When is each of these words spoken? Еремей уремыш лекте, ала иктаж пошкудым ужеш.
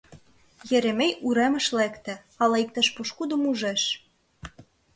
Еремей 0.75 1.13
уремыш 1.27 1.65
лекте, 1.77 2.13
ала 2.41 2.57
иктаж 2.63 2.87
пошкудым 2.95 3.41
ужеш. 3.51 3.83